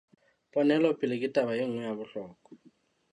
[0.51, 2.49] Ponelopele ke taba e nngwe ya bohlokwa.